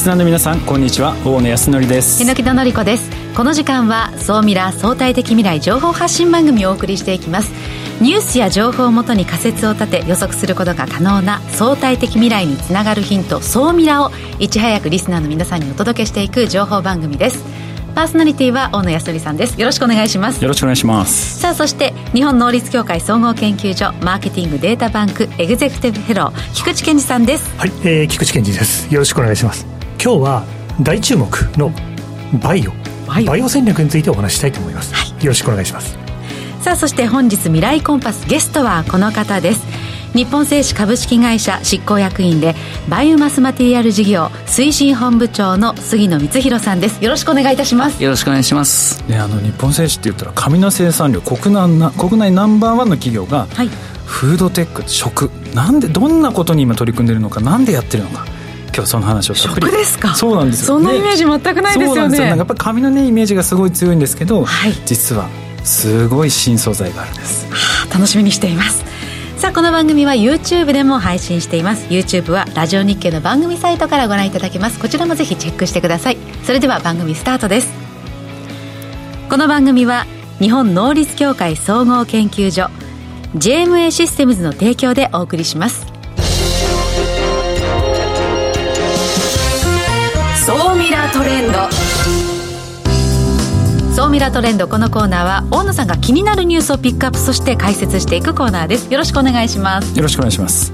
[0.00, 1.14] リスナーの皆さんこんにちは。
[1.26, 2.24] 大野康則です。
[2.24, 3.10] 榎田紀子です。
[3.36, 7.52] この時間は総ミラ相対的未来情報発信番組をお送りしていきます。
[8.00, 17.44] ニュースや情報をもとに仮説を立て予測することが可能な相対的未来につながるヒント総ミラをいち早くリスナーの皆さんにお届けしていく情報番組です。
[17.94, 19.60] パーソナリティは大野康則さんです。
[19.60, 20.40] よろしくお願いします。
[20.42, 21.40] よろしくお願いします。
[21.40, 27.54] さあそして日本能率協会総合研究所マーケティングデータバンクエグゼクティブフェロー菊池健二さんです。
[27.58, 28.90] はい、えー、菊池健二です。
[28.90, 30.44] よろしくお願いします今日は
[30.80, 31.28] 大注目
[31.58, 31.70] の
[32.42, 32.72] バイオ。
[33.06, 33.26] バイオ。
[33.26, 35.98] バイオ戦略についてお話したいと思います、はい、よろしくお願いします。
[36.62, 39.60] さあそして本日未来コンパスゲストはこの方です。
[40.14, 42.54] 日本製紙株式会社執行役員で
[42.88, 47.04] バイオマスマテリアル事業推進本部長の杉野光弘さんです。
[47.04, 48.02] よろしくお願いいたします。
[48.02, 49.04] よろしくお願いします。
[49.06, 53.68] ねあの日本製紙って言ったら紙の生産量国内な国内ナンバーワンの企業が、はい、
[54.06, 55.30] フードテック食。
[55.54, 58.24] なんでどんなことに今取り組んでるのかなんでやってるのか
[58.80, 59.84] 今日その話をたっぷりで。
[59.84, 60.14] すか？
[60.14, 62.18] そうなんですよ、そのイメージ全くないですよね。
[62.18, 62.24] よ。
[62.24, 65.28] やっぱり紙のねイメージがすごい強いんですけど、はい、実は
[65.64, 68.82] すごい新素材があるんです、はあ、楽しみにしています。
[69.36, 71.86] さあこの番組は YouTube でも配信しています。
[71.88, 74.78] YouTube はラジオ日経の番組サイトからご覧いただけます。
[74.78, 76.16] こちらもぜひチェックしてください。
[76.44, 77.72] それでは番組スタートです。
[79.28, 80.06] この番組は
[80.40, 82.68] 日本能率協会総合研究所
[83.36, 85.86] JMA システムズの提供でお送りします
[91.20, 91.58] トレンド。
[93.94, 98.90] 総ミラトレンドこのコーナーは大野さんが気になるニュースをピックアップそして解説していくコーナーです。
[98.90, 99.94] よろしくお願いします。
[99.94, 100.72] よろしくお願いします。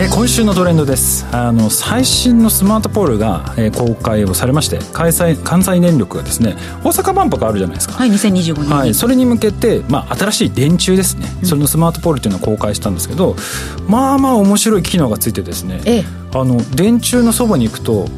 [0.00, 1.26] え今週のトレンドです。
[1.30, 7.96] あの最新のスマートポールが、え公開をされまして開催関西電力がですね大阪万博あるじゃないですか。
[7.96, 13.36] はい2025年はいそれに向けて、まあ、新しい電柱ですね、うん、そのスマートポールっていうのを公開したんですけど
[13.86, 18.08] まあまあ面白い機能がついてですね、ええ、あの電柱のそばに行くと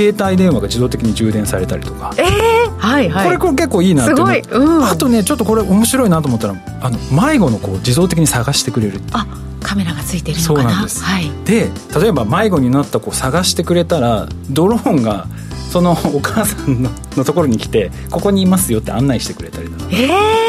[0.00, 2.14] 携帯電話が自動的に充電されたりとか。
[2.16, 3.26] ええー、はいはい。
[3.26, 9.26] これこれ結構いいなってすごい、うん、あとねちょっとこれ面白いなと思ったらあの迷子の子を自動的に探してくれるあ
[9.62, 10.62] カメラがついてるのかな？
[10.62, 11.68] そうなんです、はい、で
[12.00, 15.26] 例えば迷子になった子を探してくれたらドローンが
[15.70, 20.08] そのお母さんののところに来てここにいますよって案内してくれたりとか、えー、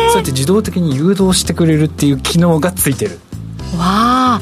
[0.09, 3.19] そうやって自動的に誘導してくれるっていう機能がついてる。
[3.77, 4.41] わあ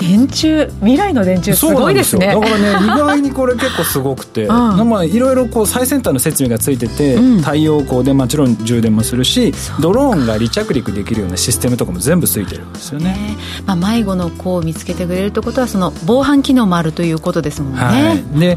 [0.00, 2.28] 電柱未来の電柱すごいですね。
[2.28, 18.56] だからね意外にこれ結構すごくて、 うん、まあいろいろこう最先端の設備がついてて、うん、太陽光でもちろん充電もするしドローンが離着陸できるようなシステムとかも全部ついてるんですよね、ね、まあ、迷子の子を見つけてくれるってことはその防犯機能もあるということですもんね、はい、で、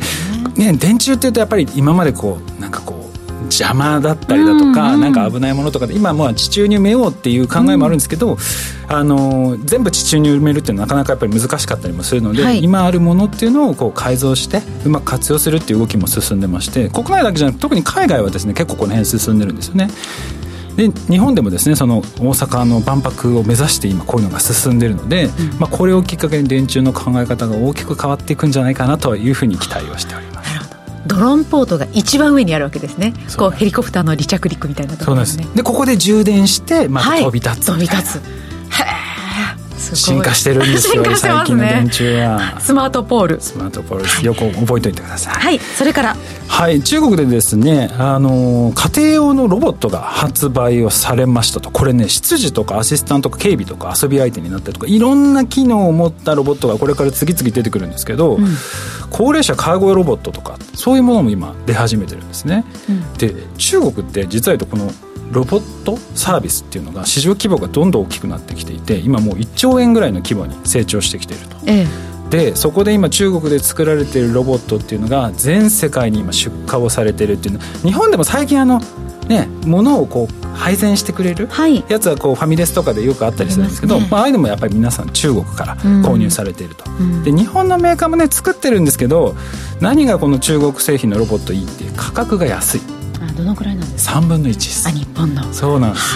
[0.55, 3.02] ね、電柱っていうとやっぱり今までこうなんかこう
[3.61, 8.37] 邪魔だったりだとか、うんうん、なんか危ないものとかで今もう地中に埋めようっていう考えもあるんですけど、うん、
[8.87, 19.89] あの全部地中に埋めるっていうのはなかなかやっぱり難しかったりもするので、はい、今あるものっていうのをこう改造してうまく活用するっていう動きも進んでまして国内だけじゃなく特に海外はですね結構この辺進んでるんですよね。
[20.75, 30.32] で日本でもですねその大阪の万博を目指して今こういうのが進んでるので、うん、まあ、これをきっかけに電柱の考え方が大きく変わっていくんじゃないかなというふうに期待をしております。
[31.05, 33.13] ドローンポートが一番上にあるわけですね。
[33.37, 35.37] こうヘリコプターの離着陸みたいなところです。
[35.37, 38.42] ねでここで充電してまた飛び立つ、はい、飛び立つ
[39.95, 42.59] 進化してるんですよ、ね、最近の電柱は。
[42.59, 43.41] スマートポール。
[43.41, 44.03] スマートポール。
[44.03, 45.33] です、よく覚えておいてください。
[45.33, 45.59] はい。
[45.59, 46.15] それから。
[46.47, 46.81] はい。
[46.83, 51.71] 中国でですねあの家庭用のロボットが発売をされましたと。
[51.71, 58.45] これね執事とかアシスタントとか警備とか遊び相手になったりとかいろんな機能を持ったロボットがこれから次々出てくるんですけど、うん、
[59.09, 64.91] 高齢者介護用ロボットとかそういうものも今出始めてるんですね、うん、で中国って実はこの
[65.33, 71.57] ロボットサービスっていうのが市場規模がどんどん大きくなってきていて今もう1兆円ぐらいの規模に成長してきていると。
[71.65, 72.13] ええ。
[72.29, 77.59] でそこで今中国で作られているロボットっていうのが全世界に今出荷をされてるっていうの。
[77.83, 78.81] 日本でも最近あの
[79.27, 81.49] ね物をこう配膳してくれる
[81.89, 89.35] やつはこうファミレスとかでよくあったりするんですけど、ね、まあ、ああいうのもやっぱり皆さん中国から購入されていると、うん、で日本のメーカーもね作ってるんですけど
[89.81, 92.81] 何がこの中国製品のロボットいいって価格が安い
[93.31, 94.87] どのくらいなんですか？3分の1です。
[94.87, 95.53] あ日本の。
[95.53, 96.15] そうなんです。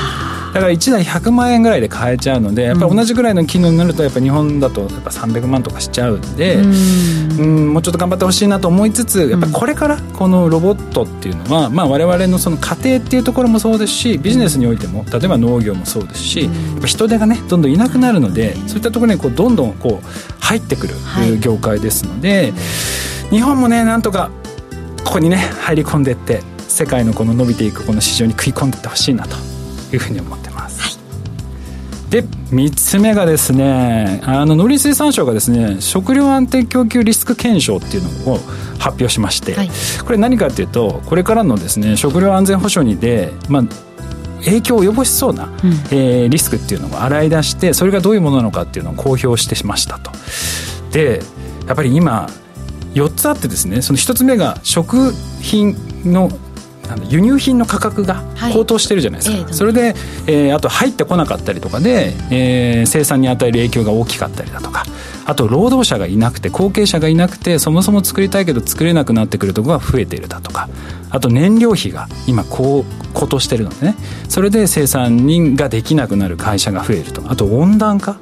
[0.53, 7.73] だから1台100万円ぐらいで買えちゃうのでやっぱり同じぐらいの機能になるとやっぱ日本だとやっぱ300万とかしちゃうんでうん。
[7.73, 20.05] もうちょっと頑張ってほしいなと思いつつやっぱこれからこのロボットっていうのは、まあ、我々のその家庭っていうところもそうですしビジネスにおいても例えば農業もそうですしやっぱ人手がねどんどんいなくなるのでそういったところにこうどんどんこう
[20.43, 20.95] 入ってくる
[21.39, 22.53] 業界ですので、
[23.29, 24.31] 日本もねなんとか
[25.03, 26.41] ここにね入り込んでいって
[26.77, 29.35] 世界のこの伸びていくこの市場に食い込んでいってほしいなと
[29.91, 30.81] いうふうに思ってます。
[30.81, 30.97] はい
[32.09, 38.37] で3つ目がですねあの農林水産省がですね食料安定供給リスク検証っていうのを
[38.79, 39.69] 発発表しまして、はい、
[40.05, 43.63] これ何かというとこれからのですね食料安全保障にで、まあ、
[44.45, 45.53] 影響を及ぼしそうな、うん、
[45.91, 50.11] えー、リスクっていうのを洗い出してそれがどういうものなのかっていうのを公表してしましたと。
[50.91, 51.21] で
[51.67, 52.29] やっぱり今
[52.93, 55.75] 4つあってですねその1つ目が食品
[56.05, 56.31] の
[57.09, 58.23] 輸入品の価格が
[58.53, 59.95] 高騰してるじゃないですか、はい、それで、
[60.27, 64.85] えー、あと入ってこなかったりとかで、えー、生産に与える影響が大きかったりだとか。
[65.29, 70.69] あと労働者がいなくて後継者がいなくてそもそも作りたいけど作れなくなってくるところが増えているだとか。
[71.09, 73.95] あと燃料費が今高高騰してるのでね。
[74.29, 77.21] それで生産人ができなくなる会社が増えると。
[77.27, 78.17] あと温暖化っ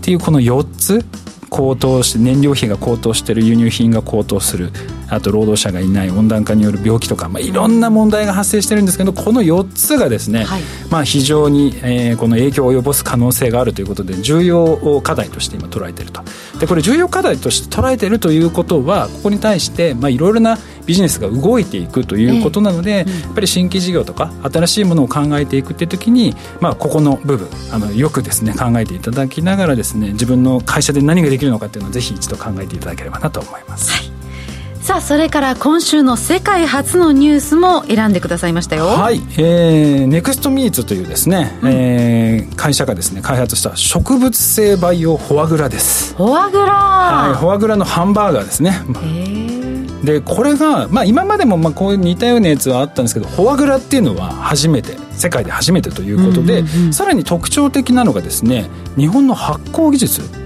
[0.00, 1.04] ていうこの4つ
[1.50, 4.72] 高騰して燃料費が高騰してる輸入品が高騰する
[5.10, 16.22] あと労働者がいない温暖化による病気とか、まあ、いろんな問題が発生してるんですけどこの4つがですね、はい、まあ、非常に、えー、この影響を及ぼす可能性があるということで重要課題として今捉えていると。
[16.58, 33.92] でこれ重要課題として捉えているということはここに対していろいろなビジネスが動いていくということなので、えーうん、やっぱり新規事業とか新しいものを考えていくっていう時に、まあ、ここの部分あのよくですね考えていただきながらですね自分の会社で何ができるのかっていうのをぜひ一度考えていただければなと思います。
[33.92, 34.09] はい
[34.90, 38.86] さあそれから今週の世界初のニュースも選んでくださいましたよ。
[38.86, 46.16] はい、えー、ネクストミーツというですね、うん、えー、会社がですね開発した植物性培養フォアグラです。
[46.16, 46.72] フォアグラ。
[46.72, 47.38] はい。
[47.38, 48.82] フォアグラのハンバーガーですね。
[50.02, 60.39] でこれが、まあ、今までもまあこういう似たようなやつはあったんですけどフォアグラっていうのは初めて世界で初めてということで、ううん、さらに特徴的なのがですね日本の発酵技術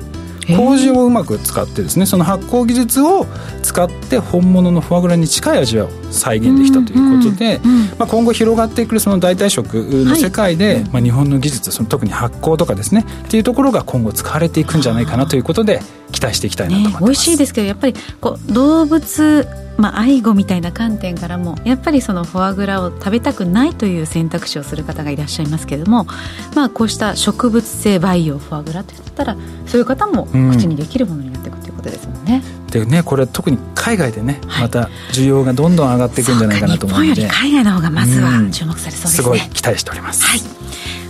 [0.47, 3.27] 麹をうまく使ってですねその発酵技術を
[3.63, 7.61] 使って本物のフォアグラに近い味を再現できたということで、
[7.99, 15.81] まあ、今後広がっていくその代替食の世界で、はい、まあ、日本の技術その特に発酵とかですねっていうところが今後使われていくんじゃないかなということで
[16.13, 26.07] 期待していきたいなと思ってます、ね、美味しいですけどやっぱりこう動物まあ、愛護みたいな観点からもやっぱりそのフォアグラを食べたくないという選択肢をする方がいらっしゃいますけれども、
[26.55, 29.37] まあ、こうした植物性培養フォアグラといったら
[29.67, 32.43] そういう方も口にできるものになっていくということですもんね。
[32.45, 37.15] うん、でねこれ特に海外でね、はい、また需要がどんどん上がっていくんじゃないかなと思うので。
[37.15, 40.25] 日本より海外の方がまずは注目されそうですね、すごい期待しております。
[40.25, 40.41] はい。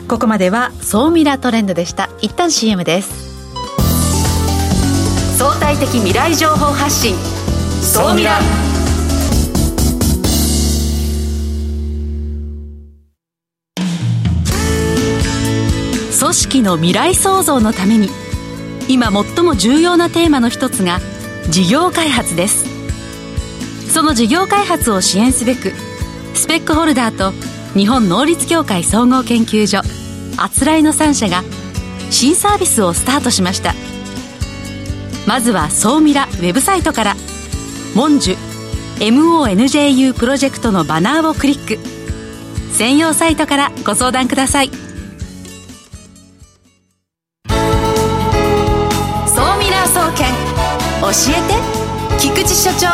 [0.09, 2.09] ここまでは総ミラートレンドでした。
[2.21, 3.35] 一旦 CM です。
[5.39, 7.15] 相対的未来情報発信
[7.85, 8.39] 総ミラ
[16.19, 18.09] 組織の未来創造のために
[18.89, 20.99] 今最も重要なテーマの一つが
[21.51, 22.65] 事業開発です。
[23.93, 25.73] その事業開発を支援すべく
[26.33, 27.33] スペックホルダーと
[27.79, 29.83] 日本能率協会総合研究所
[30.39, 31.43] あつらいの3社が
[32.11, 33.75] 新サービスをスタートしました。
[35.27, 37.17] まずは総ミラウェブサイトから
[37.95, 38.37] 「モンジュ
[38.99, 41.79] MONJU プロジェクト」のバナーをクリック
[42.73, 44.75] 専用サイトからご相談ください総
[49.59, 50.27] ミラー総研
[51.01, 51.55] 教えて
[52.19, 52.89] 菊池所長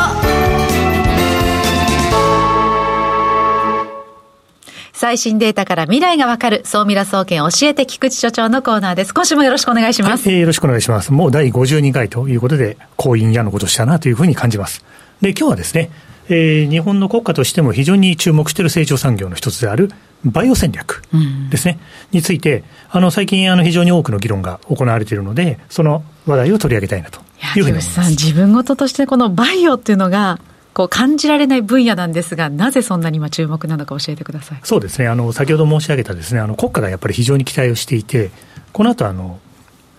[5.00, 9.14] 最新データから未来がわかる、総ミラ総研教えて菊池所長のコーナーです。
[9.14, 10.28] 今週もよろしくお願いします。
[10.28, 11.10] はい、よろしくお願いします。
[11.10, 14.84] もう第52回ということで、婚姻やのことしたなというふうに感じます。
[15.20, 15.90] で、今日はですね、
[16.28, 19.90] えー、日本の国家としても非常に注目している成長産業の一つである
[20.24, 21.02] バイオ戦略
[21.50, 21.78] ですね、
[22.12, 27.20] うん、について、あの最近あの非常に多くの議論が行われているので、その話題を取り上げたいなと
[27.56, 28.10] いうふうに思います。
[28.10, 30.38] 自分事としてこのバイオっていうのが、
[30.72, 34.60] こう感じられない分野なんですが、なぜそんなに今注目なのか教えてください。
[34.62, 35.08] そうですね。
[35.08, 38.30] あの先ほど申し上げたですね、あの国家がやっぱり非常に期待をしていて、
[38.72, 39.40] この後あの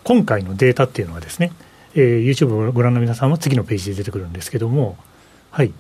[0.03, 1.51] 今回のデータっていうのはですね、
[1.93, 4.97] えー、YouTube をご覧の皆さんは次のページで出てくるんですけども、
[5.51, 5.73] はい。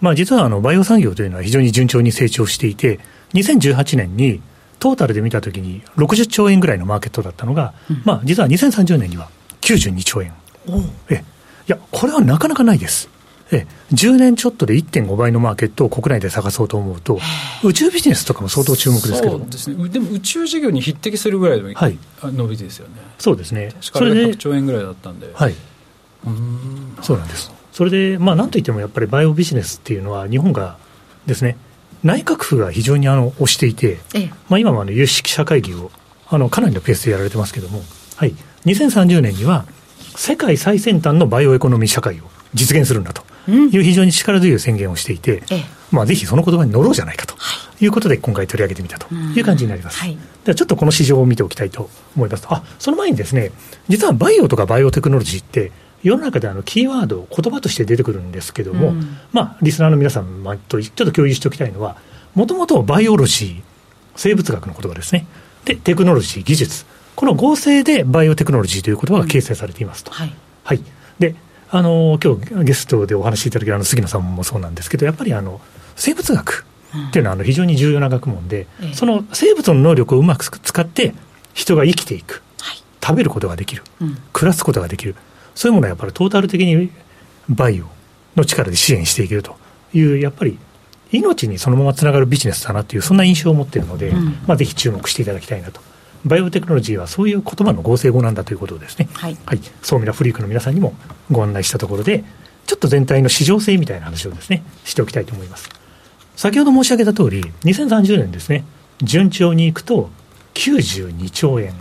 [0.00, 3.00] まあ実はあのバイオ産業というのは非常に順調に成長していて、
[3.34, 4.42] 2018年に
[4.78, 10.34] トータルで見たときに60兆円ぐらいのマーケットだったのが、うん、まあ実は2030年には92兆円。
[11.08, 11.18] えい
[11.68, 13.08] や、これはなかなかないです。
[13.52, 17.20] え10年ちょっとで1.5倍のマーケットを国内で探そうと思うと、
[17.62, 22.94] 宇宙ビジネスとかも相当注目ですけどそうですね、でも宇宙事業に匹敵するぐらいの、はい、伸びですよね。
[23.18, 23.72] そうですね。
[23.80, 25.30] それで100兆円ぐらいだったんで。
[25.32, 25.54] はい。
[26.24, 27.52] うんそうなんです。
[27.72, 30.76] それで、まあ、なんといってもやっぱりバイオビジネスっていうのは、日本が
[31.26, 31.56] ですね、
[32.04, 35.90] 内閣府が非常にあの推していて、ええ、まあ、今もあの有識者会議を
[36.28, 37.82] あのかなりのペースでやられてますけれども、
[38.16, 38.34] はい、
[38.66, 39.66] 2030年には
[40.16, 42.24] 世界最先端のバイオエコノミー社会を
[42.54, 47.34] 実現するんだという非常に力強い宣言をしていて、ええ、まあ、ぜひその言葉に乗ろうじゃないかと
[47.80, 49.98] いうことで、今回取り上げてみたという感じになります。
[49.98, 52.46] はい、ではちょっとこの市場を見ておきたいと思います。
[52.48, 53.52] あその前にですね、
[53.88, 55.72] 実はバイオとかバイオテクノロジーって、
[56.02, 61.96] 世の中であのキーワード、言葉として出てくるんですけども、うん、まあ、リスナーの皆さんとちょっと共有しておきたいのは、
[62.34, 63.62] もともとバイオロジー、
[64.16, 65.26] 生物学の言葉ですね、
[65.64, 70.10] で、テクノロジー、技術、この合成でバイオテクノロジーという言葉が形成されていますと。
[70.10, 70.32] うん、はい、
[70.64, 70.82] はい、
[71.18, 71.36] で
[71.70, 75.60] あの今日ゲストでお話しいただけるあの杉野さんもそうなんですけど、やっぱりあの
[75.96, 76.66] 生物学
[77.08, 81.14] っていうのはあの非常に重要な学問で、うん、その生物の能力をうまく使って、
[81.54, 85.14] 人が生きていく、はい、食べることができる、うん、暮らすことができる、
[85.54, 86.90] そういうものはやっぱりトータル的に
[87.48, 87.86] バイオ
[88.36, 89.56] の力で支援していけると
[89.92, 90.58] いう、やっぱり
[91.12, 95.80] 命にそのままつながるビジネスだなという、そんな印象を持っているので、うん、まあ、ぜひ注目していただきたいなと。
[96.24, 100.94] バイオテクノロジーはそういう言葉の合成語なんだということをですね、はい、はい、ソーミラフリークの皆さんにも
[101.30, 102.24] ご案内したところで、
[102.66, 105.68] ちょっと全体の市場性みたいな話をですね、しておきたいと思います。
[106.36, 108.64] 先ほど申し上げた通り、2030年ですね、
[109.02, 110.10] 順調にいくと
[110.54, 111.74] 92兆円。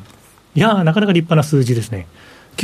[0.55, 2.07] いやー、なかなか立派な数字ですね。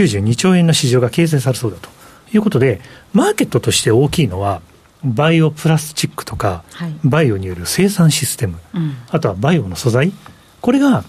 [0.03, 1.89] 92兆円の市場が形成されそうだと。
[2.33, 2.81] いうことで、
[3.13, 4.61] マーケットとして大きいのは、
[5.03, 10.11] バイオプラスチックとか、はい、バイオによる生産システム、うん、あとはバイオの素材、
[10.59, 11.03] これが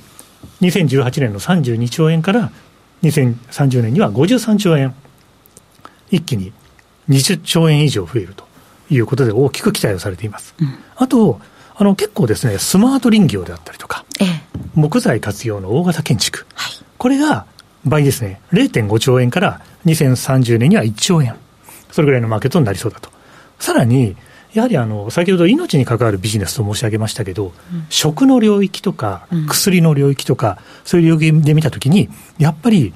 [0.61, 2.53] 2018年の32兆円から
[3.03, 4.95] 2030年には53兆円、
[6.11, 6.53] 一気に
[7.09, 8.49] 20兆円以上増えると。
[8.91, 10.55] いうことで、大きく期待をされています。
[10.61, 11.41] うん、あと
[11.77, 14.29] あの結構ですね、スマート林業であったりとか、ええ、
[14.75, 17.47] 木材活用の大型建築、はい、これが
[17.89, 21.37] 倍ですね、0.5兆円から2030年には1兆円、
[21.91, 23.11] それぐらいのマーケットになりそうだと。
[23.59, 24.17] さらに、
[24.55, 32.93] やはりあの先ほど命に関わるビジネスと申し上げましたけど、うん、食の領域とか、薬の領域とか、うん、そういう領域で見たときに、やっぱり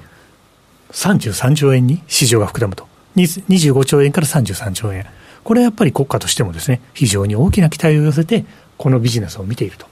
[0.91, 5.05] 33兆円に市場が膨らむと、25兆円から33兆円、
[5.43, 8.45] これはやっぱり国家としてもですね、非常に大きな期待を寄せて、
[8.77, 9.85] このビジネスを見ていると。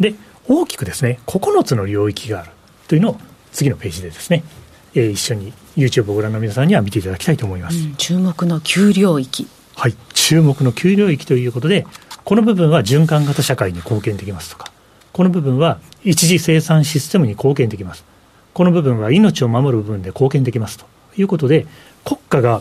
[0.00, 0.14] で、
[0.48, 2.50] 大きくですね、9つの領域がある
[2.88, 3.20] というのを
[3.52, 4.44] 次のページでですね、
[4.94, 7.78] えー、一緒に YouTube をご覧の皆さんには見ていただきたいと思います。
[7.78, 9.48] うん、注目の9領域。
[9.76, 11.86] はい、注目の9領域ということで、
[12.24, 14.72] この部分は循環型社会に貢献できますとか、
[15.12, 18.04] この部分は一次生産システムに貢献できます。
[18.54, 20.86] この部分は命を守る部分で貢献できますと
[21.16, 21.66] いうことで、
[22.04, 22.60] 国家が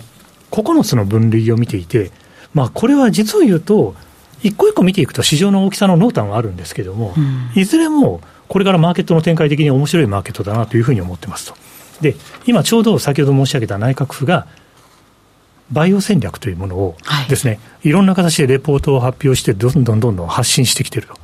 [0.51, 2.11] 9つの分類を見ていて、
[2.53, 3.95] まあ、これは実を言うと、
[4.43, 11.55] 一個一個見ていくと市場の大きさの濃淡はあるんですけれども、うん、いずれもこれからマーケットの展開的に面白いマーケットだなというふうに思ってますと。
[12.01, 14.47] で、今ちょうど先ほど申し上げた内閣府が、
[15.71, 16.95] バイオ戦略というものを
[17.27, 21.15] ですね、はい、いろんな形でレポートを発表して、どんどんどんどん発信してきてると。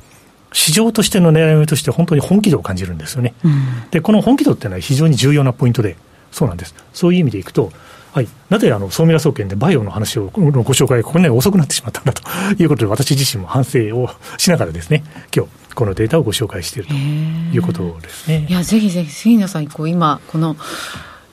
[0.52, 3.34] 市場としての狙い目として本当に本気度を感じるんですよね。
[3.44, 5.96] うん、で、この本気度っていうのは非常に重要なポイントで、
[6.30, 6.74] そうなんです。
[6.92, 7.72] そういう意味でいくと、
[8.12, 12.22] はい、なぜあの総ミラ総研でバイオの話をご紹介、ここね、遅くなってしまったんだと
[12.62, 15.02] いうことで、私自身も反省をしながらですね、
[15.34, 18.46] 今日このデータをご紹介しているということですね。
[18.48, 20.56] いや、ぜひぜひ、杉野さん、こう今、この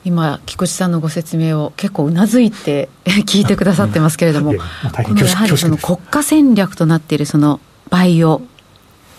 [0.04, 4.58] 今、菊池さんのご説明を結構うなずいて 聞いてくださってますけれども、こ
[5.14, 8.42] のやはりその国家戦略となっているそのバイオ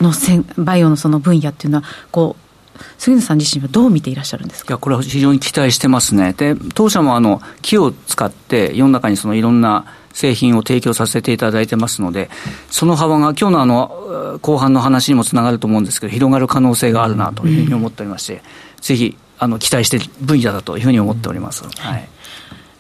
[0.02, 2.36] のせんバイオのその分野っていうのはこ
[2.78, 4.74] う杉野さん自身はどう見ていらっしゃるんですか？
[4.74, 12.30] いやこれは非常に期待してますね、で当社もあの木を使って、世の中にそのいろんな製品を提供させていただいてますので、
[12.70, 18.42] その幅が今日のあの後半の話にもつながると思うんですけど、広がる可能性があるなというふうに思っておりまして、うん、
[18.82, 21.64] ぜひあの期待している分野だというふうに思っております。
[21.64, 22.08] はい。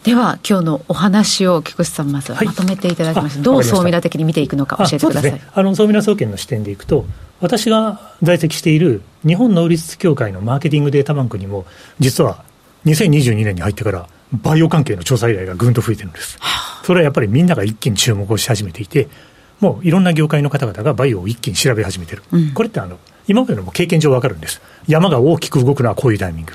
[0.04, 5.32] では今日のお話を菊池さんまずまとめていただきまして、はい、どう総ミラ的に見ていくのか教えてください。
[5.32, 7.06] ね、あの総ミラ総研の視点でいくと、
[7.40, 11.66] 私が在籍している日本能率協会のマーケティングデータバンクにも、
[12.00, 12.44] 実は
[12.86, 14.08] 2022年に入ってから、
[14.42, 16.40] バイオ関係の調査依頼がぐんと増えてるんです。
[16.84, 19.08] それはやっぱりみんなが一気に注目をし始めていて、
[19.60, 22.24] もういろんな業界の方々がバイオを一気に調べ始めてる。
[22.32, 24.62] うん、これってあの今までのも経験上わかるんです。
[24.88, 26.54] 山が大きく動くのはこういうタイミング。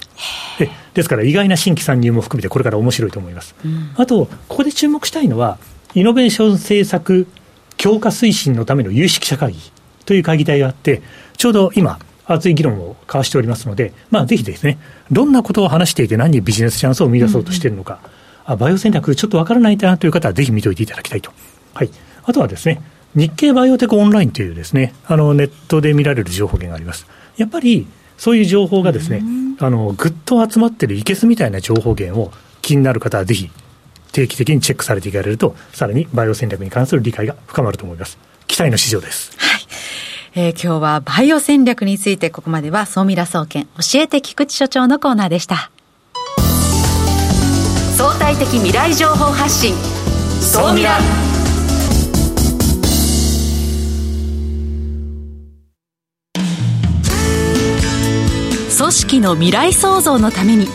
[0.58, 3.54] でですから意外な新規参入も含めてこれから面白いと思います。
[3.64, 5.58] うん、あと、ここで注目したいのは、
[5.94, 7.26] イノベーション政策
[7.76, 9.58] 強化推進のための有識者会議
[10.04, 11.00] という会議体があって、
[11.36, 14.78] ちょうど今、熱い議論を交わしておりますので、まあ、ぜひですね、
[15.10, 18.10] どんなことを話していて何にビジネスチャンスを見出そうとしているのか、うんうん、
[18.52, 21.32] あバイオ戦略ちょっとわからないなという方はぜひ見ておいていただきたいと。
[21.74, 21.90] はい。
[22.24, 22.82] あとはですね、
[23.14, 27.06] 日経バイオテクオンラインというですね、あのネットで見られる情報源があります。
[27.36, 27.86] やっぱり
[28.18, 29.22] そういう情報がですね、
[29.60, 33.50] あのぐっと集まってるいけすみたいな情報源を気になる方はぜひ
[34.12, 38.18] 定期的にチェックされていかれると、さらにバイオ戦略に関する理解が深まると思います。
[38.46, 39.32] 期待の市場です。
[39.38, 39.67] はい。
[40.34, 45.70] えー、今日はバイオ戦略についてここまでは総ミラ総研教えて菊池所長のコーナーでした。
[47.96, 49.74] 相対的未来情報発信。
[50.40, 50.98] 総ミラ
[58.78, 60.68] 組織の未来創造のために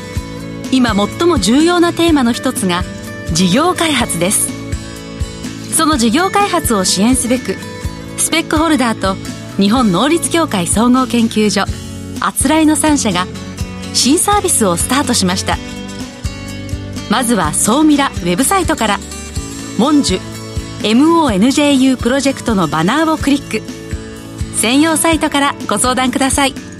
[0.71, 2.83] 今最も重要なテーマの一つが
[3.31, 4.51] 事業開発です。
[5.75, 7.55] その事業開発を支援すべく
[8.17, 9.15] スペックホルダーと
[9.57, 11.65] 日本能率協会総合研究所
[12.19, 13.25] あつらいの3社が
[13.93, 15.57] 新サービスをスタートしました。
[17.09, 18.99] まずは総ミラウェブサイトから
[19.77, 20.19] 「モンジュ
[20.81, 23.61] MONJU プロジェクト」のバナーをクリック。
[24.55, 26.72] 専用サイトからご相談ください。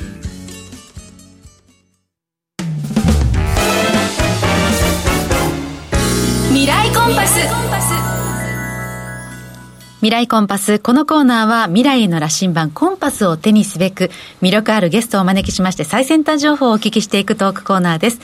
[10.04, 10.80] 未来コンパス。
[10.80, 14.10] このコーナーは未来への羅針盤コンパスを手にすべく
[14.42, 18.20] 魅力あるゲストをお招きしまして最先端情報をお聞きしていくトークコーナーです。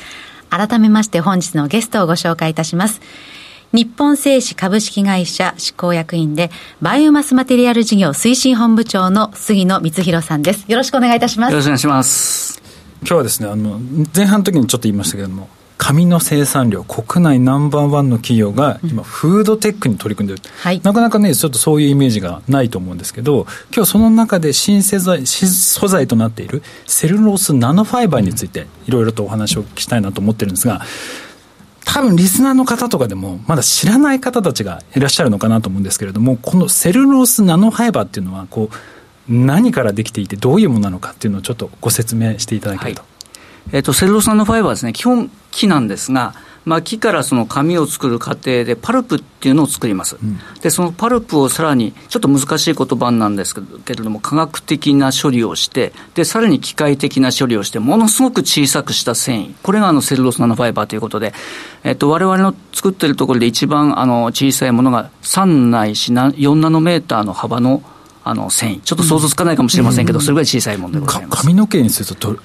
[0.50, 3.00] 改めまして本日のゲストをご紹介いたします。
[3.72, 10.66] 日本製紙株式会社執行役員でバイオマスマテリアル事業推進本部長の杉野光弘さんです。
[10.68, 11.52] よろしくお願いいたします。
[11.52, 12.62] よろしくお願いします。
[13.04, 13.80] 今日はですね、あの、
[14.14, 15.48] 前半の時にちょっと言いましたけれども、
[15.80, 30.82] 紙の生産量、国内ナンバーワンの企業が今、フードテックに取り組んでる、はい、なかなかね、ちょっとそういうイメージがないと思うんですけど、今日その中で新素材新素材となっているセルロースナノファイバーについて、いろいろとお話を聞きしたいなと思ってるんですが、
[31.86, 38.76] 多分リスナーの方とかでも、まだ知らない方たちがいらっしゃるのかなと思うんですけれども、このセルロースナノファイバーっていうのは、こう、
[39.34, 43.02] 何からできていて、どういうものなのかっていうのをちょっとご説明していただけると。
[43.02, 43.10] はい
[43.72, 46.34] えっ、と、セルロースナノファイバーはですね、基本木なんですが、
[46.66, 59.56] まあ、木からその紙を作る過程でパルプっていうのを作ります、うん、でそのパルプをさらにちょっと難しい言葉なんですけれども化学的な処理をしてでさらに機械的な処理をしてものすごく小さくした繊維。
[59.64, 61.34] これがあのセルロースナノファイバーということで、
[61.84, 67.82] えっと、我々の作っているところで一番あの小さいものが3ないし4ナノメーターの幅の
[68.24, 68.82] あの繊維。
[68.82, 71.42] ちょっと想像つかないかもしれませんけど、うん、それぐらい小さいものでございます。
[71.42, 72.38] 髪の毛にすると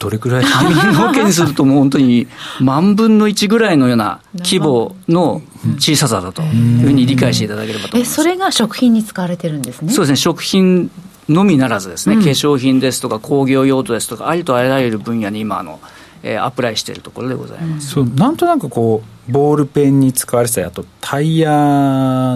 [0.00, 2.26] どれぐらい髪の毛にするともう本当に
[2.60, 5.42] 万分の1ぐらいのような規模の
[5.78, 8.14] 小ささだというふうに理解していただければと思います。
[8.14, 9.92] それが食品に使われてるんですね？
[9.92, 10.16] そうですね。
[10.16, 10.90] 食品
[11.28, 15.80] のみならずですね、うん、化粧品ですとか工業用途ですとかありとあらゆる分野に今あの、
[16.22, 17.88] えー、アプライしているところでございます。
[17.88, 21.50] そうなんとなくこうボールペンに使われてたりあとタイヤ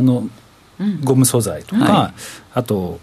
[0.03, 0.29] の
[1.03, 2.20] ゴム素材とか、うんはい、
[2.53, 3.00] あと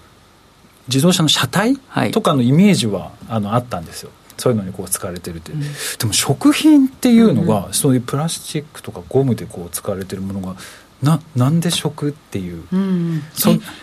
[0.87, 1.77] 自動車の車体
[2.11, 4.11] とかのイメージは、あのあったんですよ。
[4.41, 5.55] そういうのにこう使われてるって、う。
[5.55, 5.67] ん、で
[6.05, 10.55] も食品っていうのが、うん、そういうプラスチックとかゴムでこう使われてるものが
[11.03, 13.21] ななんで食っていう、うん、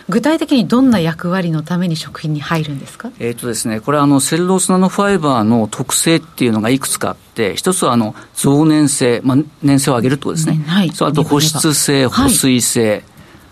[0.09, 13.03] 具体的にどんな役割のために食品に入るんですか、えーとですね、これはあのセルロースナノファイバーの特性っていうのがいくつかあって一つはあの増粘性、まあ、粘性を上げるってことですね、はい、そうあと保湿性保水性、はい、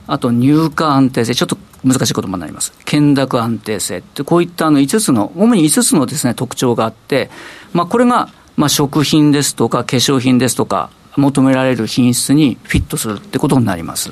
[0.08, 2.72] あと乳化安定性ちょっと難しい言葉になります。
[2.80, 7.30] 懸濁安定性って、こういったあの5つの、主に5つのですね、特徴があって、
[7.74, 14.12] まあ、これが、まあ、食品ですとか、化粧品ですとか、求められる品質にフィットするってことになります、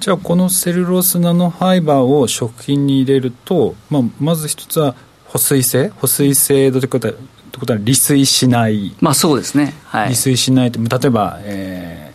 [0.00, 4.94] じゃあこのセルロースナノファイバーを食品に入れると、まあ、まず一つは
[5.26, 5.90] 保水性？
[5.90, 7.14] 保水性ということは
[7.58, 8.96] ことは利水しない。
[9.00, 12.07] まあそうですね、はい、利水しないと例えば、えー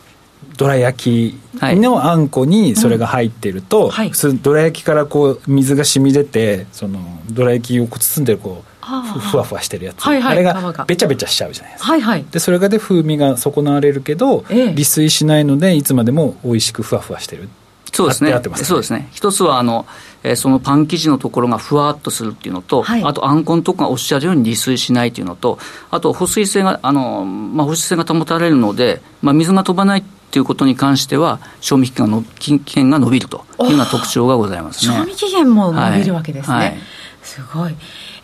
[0.58, 4.12] どら焼きのあんこにそれが入っていると、はい。
[4.12, 7.00] うん、どら焼きからこう水が染み出てその
[7.32, 8.74] どら焼きを包んでるこう
[9.20, 17.50] ふわふわしてるやつ、はいはい、あれがべちゃべちゃしちゃうじゃないですか、はいはい、でそれがで風味が損なわれるけど、ええ、利水しないのでいつまでも美味しくふわふわしてる。
[17.94, 19.08] そうですね、ね、そうですね。
[19.12, 19.86] 一つはあの、
[20.23, 25.59] えー、そのパン生地のところがふわっとするっていうのと、はい、あとあんこのところがおっしゃるように利水しないっていうのと
[25.91, 34.95] あと保水性があの、まあ、保湿性が保たれるので、まあ、水が飛ばないということに関しては、賞味期限がの期限が伸びるというような特徴がございますね。
[34.95, 36.55] 賞味期限も伸びるわけですね。
[36.55, 36.77] はいはい、
[37.21, 37.75] すごい。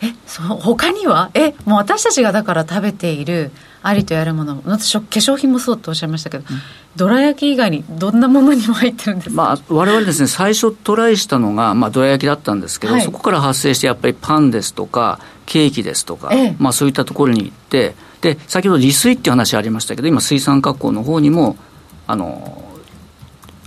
[0.02, 1.30] え、その他には？
[1.34, 6.60] え、もう私たちがだから食べているありとやるもの、私、化粧品もそうとおっしゃいましたけど、うん、
[6.96, 21.56] どら焼き以外にどんなものにも入ってるんですか、まあ、我々ですね、最初トライしたのが、まあ、どら焼きだったんですけど、はい、そこから発生して、やっぱりパンですとか、ケーキですとか、ええ、まあ、そういったところに行って、で先ほど利水っていう話ありましたけど、今、水産加工の方にも
[22.06, 22.64] あの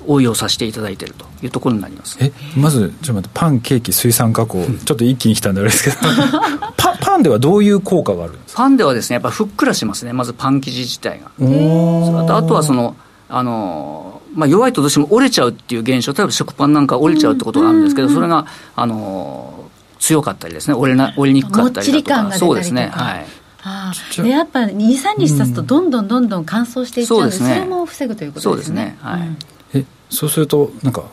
[0.06, 2.18] 応用させていただいているというところになります。
[2.22, 5.96] えまずちょっと待ってパンケーキ水産加工、ちょっと一気にきたんであれですけど。
[6.76, 8.64] パパンではどういう効果があるんですか？
[8.64, 11.28] パンではですねやっぱふっくらしますねまずパン生地自体が。
[11.28, 12.96] あとあとはその
[13.36, 22.32] あのまあ、弱いとどうしても折れちゃうっていう現象例えば食パンなんか折れちゃうってことがあるんですけど、それがあの強かったりですね折れな折れにくかったりだとか。
[22.34, 23.26] そうですねはい。
[23.66, 27.18] あでやっぱ23日経つとどんどんどんどん乾燥していっちゃう。
[27.22, 28.98] ので、うん、それも防ぐということですね。
[29.02, 29.38] そうですね、はい、
[29.76, 31.04] えそうするとなんか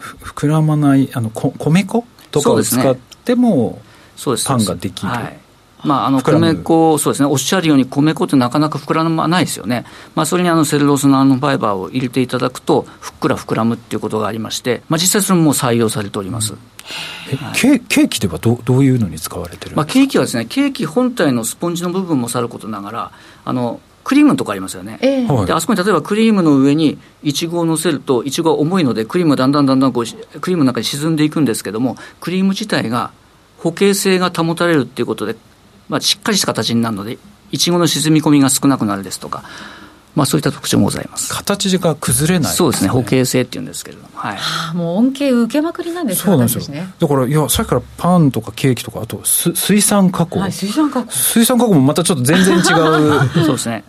[0.00, 3.82] 膨らまないあのこ米粉とかを使っても、
[4.46, 5.38] パンができる、はい、
[5.84, 16.54] まあ、あの米粉、そうですね、おっしゃるように、米粉ってなかなか膨らまないですよね、まあ、それにあのセルロースナノファイバーを入れていただくと、ふっくら膨らむっていうことがありまして、まあ、実際それも採用されております。
[16.54, 16.58] うん
[17.54, 23.12] ケケーキではどどういうのに使われてるまあ、ケーキはですね、ケーキ本体のスポンジの部分もさることながら、
[23.44, 33.10] あのクリームのとこありますよね、えー、であそこに例えばクリームの上にいちごを乗せると、いちごは重いので、クリームがだんだんだんだんこうクリームの中に沈んでいくんですけども、クリーム自体が
[33.58, 35.36] 固形性が保たれるっていうことで、
[35.88, 37.18] まあ、しっかりした形になるので、
[37.50, 39.44] いちごの沈み込みが少なくなるですとか、
[40.14, 41.32] まあ、そういった特徴もございます。
[41.32, 44.36] 形が崩れない、ね、そうですね、保形性っていうんですけれども、はい。
[44.36, 51.10] はあ、もう恩恵受けまくりなんですそうなんですよ、ね、だから、いや、さっきからパンとかケーキとか、あと水産加工、はい、水産加工。
[51.12, 52.64] 水産加工もまたちょっと全然違う。
[53.46, 53.84] そうですね。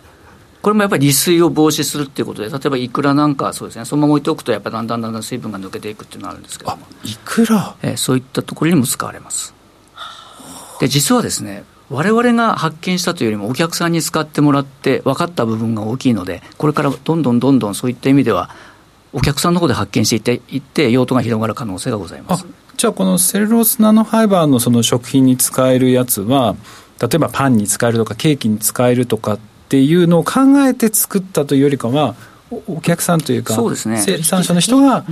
[0.62, 9.54] これもやっぱり利水を防止するっていうことで、例えばいくらなんかそうですね、そのまま置いておくと、やっぱりだんだんだんだん水分が抜けていくっていうのがあるんですけども、いくら、えー、そういったところにも使われます。
[10.80, 18.50] で実はですね我々が発見したというよりもお客さんに使ってもらって分かった部分が大きいのでこれからどんどんどんどんそういった意味では
[19.12, 22.46] お客さんの方で発見していっていって用途が広がる可能性がございます。
[22.76, 26.56] じゃあこのセルロースナノファイバーのその食品に使えるやつは
[27.00, 32.14] 例えばパンに使えるとかケーキに使えるとかっていうのを考えて作ったというよりかは
[32.66, 35.08] お客さんというかそうです、ね、生産者の人が考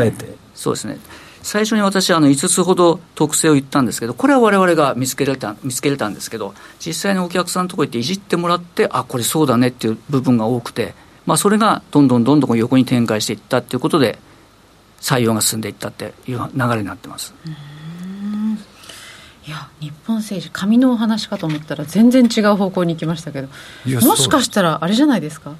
[0.00, 0.98] えて、そうですね
[1.42, 10.94] 最初に私あの5つほど特性を言ったんですけどこれは我々が見つけられた見つけれたんですけど実際にお客さんのところ行っていじってもらってあこれそうだねっていう部分が多くて、
[11.26, 14.18] まあ、それがどんどんどんどん横に展開していったっていうことで
[15.00, 17.34] 採用が進んでいったっていう流れになってます。
[19.44, 23.48] いや日本政治紙のお話かと思ったら全然違う方向に行きましたけど
[24.00, 25.56] もしかしたらあれじゃないですか？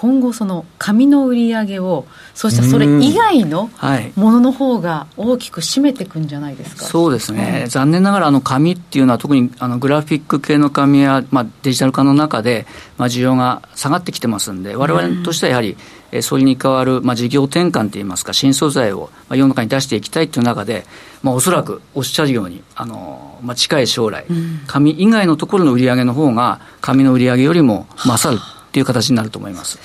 [0.00, 3.68] 今後その紙の売り上げをそしてそれ以外の
[4.16, 12.64] ものの方が大きく占めていくんじゃないですか、はい、そうですね、残念ながらあの紙っていうのは特にあのグラフィック系の紙や、まあ、デジタル化の中で、
[12.96, 15.76] まあ、需要が下がってきてますんで我々としてはやはり、
[16.12, 20.86] えそれに代わる、まあ、事業転換といいますか新素材を、まあ、世の中に出していきたいという中で、
[21.22, 24.24] まあ、おそらくおっしゃるようにあの、まあ、近い将来、
[24.66, 29.78] 紙以外のところの売り上げの方が紙の売り上げよりも勝るっていう形になると思います。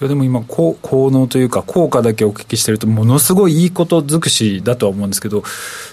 [0.00, 5.42] いやでも今効能というか効果だけお聞きしてるとものすごいいいこと尽くしだとは思うんですけど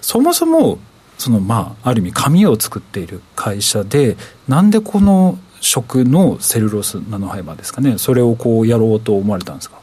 [0.02, 0.80] そもそも
[1.18, 4.18] そのまあある意味紙を作っている会社で
[4.50, 7.98] なんでこの食のセルロースナノファイバーですかね？
[7.98, 9.80] それをこうやろうと思われたんですか？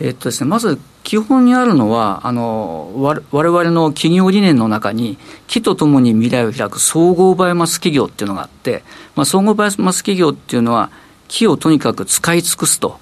[0.00, 8.84] えっとですねまず基本にあるのはあのわ我々の企業理念の中に木とともに未来を開く総合バイオマス企業っていうのがあって、
[9.16, 10.90] まあ、総合バイオマス企業っていうのは
[11.28, 12.98] 木をとにかく使い尽くすと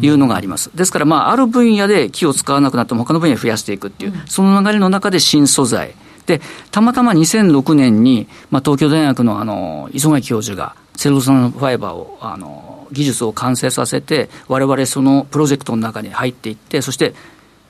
[0.00, 0.70] いうのがあります。
[0.74, 5.94] ですから、まあ、ある分野で木を使わなくなっても他の分野を増やしていくっていう、その流れの中で新素材。
[6.26, 17.14] で、たまたま2006年に、まあ、東京大学のあの、磯貝教授が、セルロースナノファイバーを、あの、技術を完成させて、我々そのプロジェクトの中に入っていって、そして、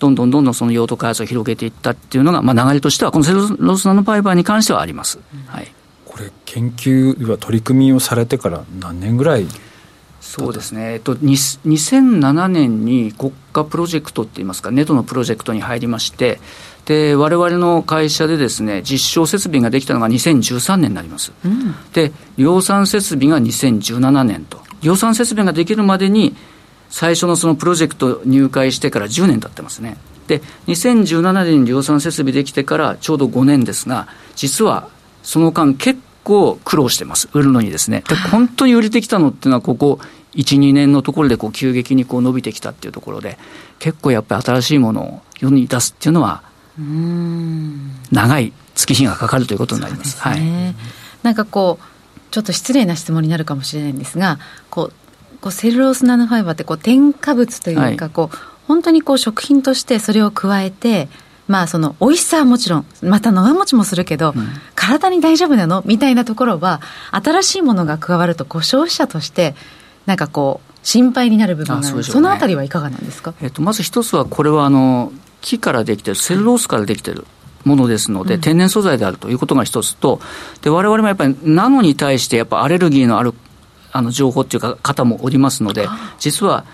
[0.01, 5.21] どんどんどんどんその用途開発を広げていったっていうのが、まあ、流れとしては、このセルロースナノファイバーに関してはあります。
[5.47, 5.73] はい。
[6.05, 9.47] これ、研究は取り組みをされてから何年ぐらい？
[10.33, 16.41] そうですね、えっと、2007年に国家プロジェクトっていいますか、ネトのプロジェクトに入りまして、
[16.87, 24.63] で我々の会社でですね実証設備ができたのが2013年になります、うん、で量産設備が2017年と。
[24.83, 26.35] 量産設備ができるまでに
[26.89, 29.99] 最初のそのプロジェクト入会してから10年経ってますね。
[30.29, 34.89] で2017年に量産設備できてからちょうど5年ですが実は
[35.23, 38.03] その間結構苦労してます、売るのにですね。
[38.09, 39.99] で本当に売れてきたのっていうのは、ここ
[40.35, 43.39] 1、2年のところでこう急激にこう伸びてきたっていうところで、
[43.79, 46.43] 結構やっぱり新しいものを世に出すっていうのは、
[48.11, 50.19] 長い月日がかかるということになります。
[50.21, 50.75] すね、はい、
[51.23, 51.85] なんかこう
[52.31, 54.39] ちょっと失礼な質問になるかもしれないんですが、
[54.71, 54.93] こう
[55.41, 61.09] こうセルロースナノファイバーってこう添加物というか、はい、こう本当にこう食品としてそれを加えて
[61.49, 65.83] まあその美味しさはもちろんまた長持ちもするけど、うん、体に大丈夫なの？
[65.85, 69.55] みたいなところは新しいものが加わるとこう消費者として
[70.07, 71.87] なんかこう心配になる部分がある。
[71.87, 77.25] そ,、ね、そのあたりはいかがなんですか、えっと、まず一つはこれはあの木からできてるセルロースからできてる
[77.65, 80.21] ものですので、うん、天然素材であるということが一つと
[80.63, 83.35] で我々もやっぱりナノに対してやっぱアレルギーのある
[83.93, 85.87] あの情報っていうか方もおりますので
[86.19, 86.65] 実は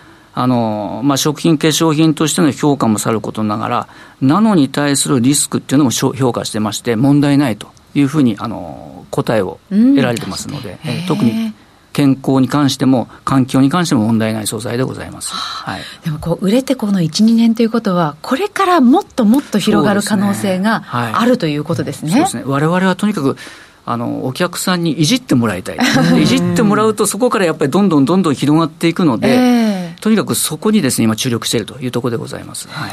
[0.40, 3.88] あの、まあ、食品、化粧品としての評価もさることながら、
[4.20, 11.52] ナノに対するリスクっていうのも評価してまして、問題ないというふうにあの答えを得られてますので、え特に
[11.98, 22.12] 健康に関しても、環境に関しても問題ない素材でございます、はい、でもこう、売れてこの1、2年ということは、これからもっともっと広がる可能性があるということですね。
[22.12, 22.44] そうですね。
[22.46, 23.36] 我々はとにかく
[23.84, 25.78] あのお客さんにいじってもらいたい、
[26.22, 32.92] いじってもらうと、そこからやっぱりどんどんどんどん広がっていくので、えー、とにかくそこにです、ね、今、注力しているというところでございます、はい、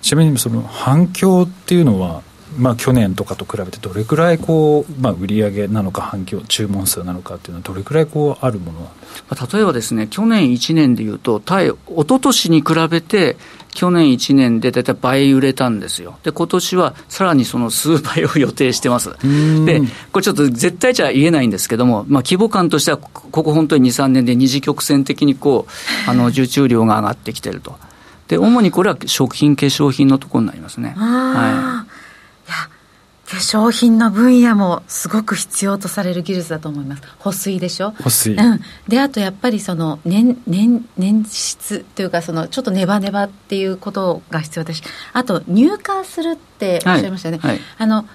[0.00, 2.22] ちなみにその反響っていうのは、
[2.56, 8.90] まあ、去年とかと比べてどれくらいこう、まあ、売上なのか反響注文数なのかっていうのはどれくらいこうあるものなん
[9.52, 13.36] 例えばですね去年1年でいうと対一昨年に比べて
[13.74, 16.16] 去年1年で大体倍売れたんですよ。
[16.22, 19.10] で、今年はさらにその数倍を予定してます。
[19.66, 25.70] で、これちょっと絶対じゃ言えないんですけども、まあ規模感としては、ここ本当に2、3年で二次曲線的にこう、
[26.08, 27.76] あの、受注量が上がってきてると。
[28.28, 30.94] で、主にこれは食品、化粧品のところになりますね。
[30.96, 31.83] はい。
[33.34, 37.02] 化粧品の分野もすごく必要とされる技術だと思います。
[37.18, 37.90] 保水でしょ？
[37.90, 47.50] 保水、うん、であとやっぱりその粘粘粘質というかそのちょっとネバネバっていうことが必要だしあと乳化するっておっしゃいましたね、はい。
[47.50, 48.06] はい、あの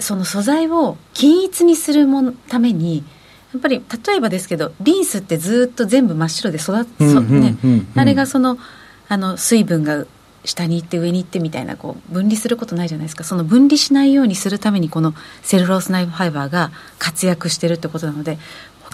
[0.00, 3.04] その素材を均一にするもために
[3.52, 7.56] やっぱり例えばですけどリンスってずっと全部真っ白で育つ、ね、
[7.96, 8.56] あれがその
[9.08, 10.06] あの水分が
[10.44, 13.24] 下に行って上に行ってみたいなこう分離することないじゃないですか。
[13.24, 18.38] その分離しないようにするためにこのセルロースナイフファイバーが活躍してるってことなので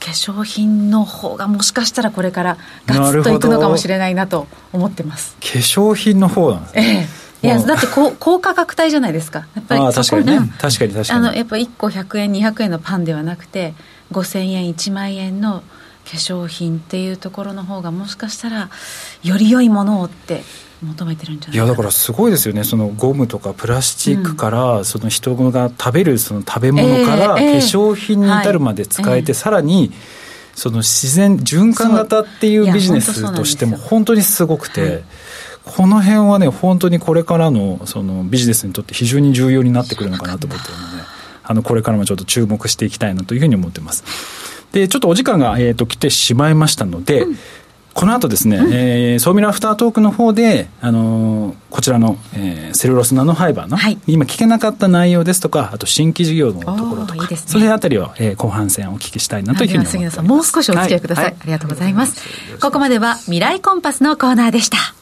[0.01, 5.37] 化粧品の方がもしかしたらこれからガツッといくのかもしれないなと思ってます。
[5.41, 7.09] 化粧品の方なんですね、
[7.43, 9.47] ええ、いやだって高価格帯じゃないですか。
[9.55, 10.53] やっぱり確かにね。
[10.59, 11.27] 確かに確かに。
[11.27, 13.75] あのやっぱ1個100円200円のパンではなくて
[14.13, 15.63] 5000円1万円の
[16.05, 18.69] 化粧品っていうところの方がもしかしたら
[19.23, 20.43] より良いものをって
[20.83, 22.65] 求めてるんじゃないいやだからすごいですよね。
[22.65, 29.93] そのゴムとかプラスチックから、うん、その人が食べるその食べ物から化粧品に至るまで使えて、えー、さらに
[30.55, 35.05] その自然循環型っていうビジネスとしても本当にすごくて。
[35.65, 41.03] この辺はね、本当にこれからのそのビジネスにとって非常に重要になってくるのかなと思ってるので、
[41.43, 44.05] あのこれからもちょっと注目していきたいなというふうに思ってます。
[44.73, 47.39] で、ちょっとお時間が、えー、と来てしまいましたので、うん
[47.95, 60.23] この後ですね、うん、えー、総ミラアフタートークの方で、あのー、こちらの、えー、セルロスナノファイバーの、はい、今聞けなかった内容ですとか、あと新規事業のところとか、いいね、それあたりを、えー、後半戦お聞きしたいなというふうに思います。
[60.23, 61.25] もう少しお付き合いください。
[61.27, 62.21] はい、ありがとうございます。
[62.61, 64.77] ここまでは未来コンパスのコーナーでした。
[64.77, 64.93] さ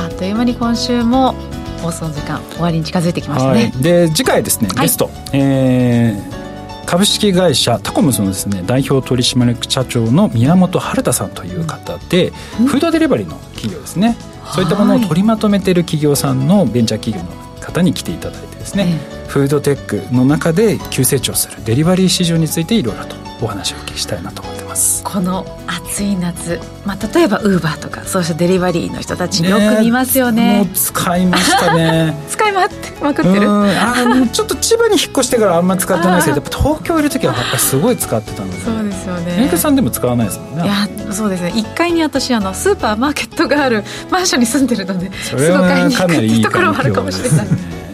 [0.00, 1.34] あ、あっという間に今週も
[1.82, 3.74] 放送時間終わりに近づいてきましたね。
[3.78, 6.43] で、次回ですね、ゲスト、えー
[6.86, 14.16] 株式会社タコムズのですね代表取締役社長の宮本春太さんという方で、うん、フードデリバリーの企業ですね。
[14.52, 25.02] そういったものを取りまとめている企業さんのベンチャー企業の方に来ていただいてですね、フードテックの中で急成長するデリバリー市場についていろいろとお話をお聞きしたいなと思ってます。
[25.02, 32.14] この暑い夏、まあ、例えばウーバーとかそうしたデリバリーの人たちよく見ますよね、ね、もう使いましたね
[32.54, 47.46] まってまくってるあちょっと千葉に引っ越してからあんまり使ってないですけど東京いる時はやっぱすごい使ってたのでそうですよねメイクさんでも使わないですもんねいやそうですね1階に私あのスーパーマーケットがあるマンションに住んでるのでそれはかなりいいところもあるかもしれない、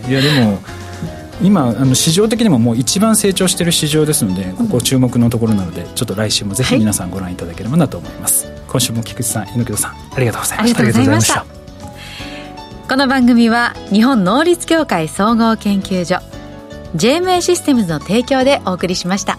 [0.09, 0.59] いやでも
[1.43, 11.60] 今あの市場的にももう一番成長している市場ですのでここ注目のところなのでちょっと来週もぜひ皆さんご覧いただければなと思います、はい、今週も菊池さん猪木さんありがとうございましたありがとうございました
[12.91, 16.17] この番組は日本能率協会総合研究所
[16.97, 19.39] JMA システムズの提供でお送りしました。